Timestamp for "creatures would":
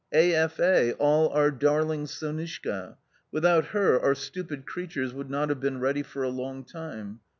4.65-5.29